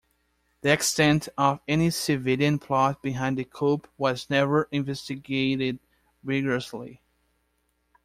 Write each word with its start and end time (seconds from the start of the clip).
The 0.61 0.73
extent 0.73 1.29
of 1.37 1.59
any 1.67 1.91
civilian 1.91 2.57
plot 2.57 3.03
behind 3.03 3.37
the 3.37 3.43
coup 3.45 3.83
was 3.99 4.31
never 4.31 4.67
investigated 4.71 5.77
rigorously. 6.23 7.03